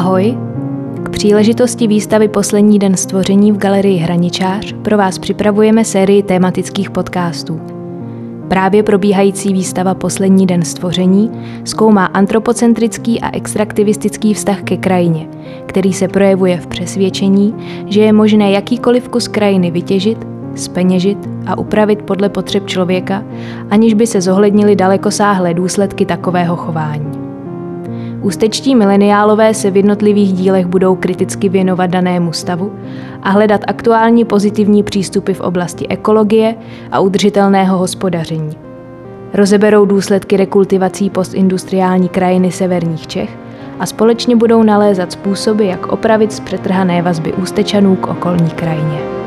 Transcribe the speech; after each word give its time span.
Ahoj! 0.00 0.38
K 1.02 1.08
příležitosti 1.08 1.86
výstavy 1.86 2.28
Poslední 2.28 2.78
den 2.78 2.96
stvoření 2.96 3.52
v 3.52 3.56
galerii 3.56 3.96
Hraničář 3.96 4.74
pro 4.82 4.96
vás 4.96 5.18
připravujeme 5.18 5.84
sérii 5.84 6.22
tématických 6.22 6.90
podcastů. 6.90 7.60
Právě 8.48 8.82
probíhající 8.82 9.52
výstava 9.52 9.94
Poslední 9.94 10.46
den 10.46 10.62
stvoření 10.62 11.30
zkoumá 11.64 12.04
antropocentrický 12.06 13.20
a 13.20 13.36
extraktivistický 13.36 14.34
vztah 14.34 14.62
ke 14.62 14.76
krajině, 14.76 15.28
který 15.66 15.92
se 15.92 16.08
projevuje 16.08 16.56
v 16.56 16.66
přesvědčení, 16.66 17.54
že 17.86 18.00
je 18.00 18.12
možné 18.12 18.50
jakýkoliv 18.50 19.08
kus 19.08 19.28
krajiny 19.28 19.70
vytěžit, 19.70 20.26
speněžit 20.54 21.28
a 21.46 21.58
upravit 21.58 22.02
podle 22.02 22.28
potřeb 22.28 22.66
člověka, 22.66 23.24
aniž 23.70 23.94
by 23.94 24.06
se 24.06 24.20
zohlednili 24.20 24.76
dalekosáhlé 24.76 25.54
důsledky 25.54 26.06
takového 26.06 26.56
chování. 26.56 27.19
Ústečtí 28.22 28.74
mileniálové 28.74 29.54
se 29.54 29.70
v 29.70 29.76
jednotlivých 29.76 30.32
dílech 30.32 30.66
budou 30.66 30.96
kriticky 30.96 31.48
věnovat 31.48 31.86
danému 31.86 32.32
stavu 32.32 32.72
a 33.22 33.30
hledat 33.30 33.60
aktuální 33.66 34.24
pozitivní 34.24 34.82
přístupy 34.82 35.32
v 35.32 35.40
oblasti 35.40 35.88
ekologie 35.88 36.54
a 36.92 37.00
udržitelného 37.00 37.78
hospodaření. 37.78 38.56
Rozeberou 39.34 39.84
důsledky 39.84 40.36
rekultivací 40.36 41.10
postindustriální 41.10 42.08
krajiny 42.08 42.52
severních 42.52 43.06
Čech 43.06 43.38
a 43.78 43.86
společně 43.86 44.36
budou 44.36 44.62
nalézat 44.62 45.12
způsoby, 45.12 45.68
jak 45.68 45.86
opravit 45.86 46.32
zpřetrhané 46.32 47.02
vazby 47.02 47.32
ústečanů 47.32 47.96
k 47.96 48.06
okolní 48.06 48.50
krajině. 48.50 49.19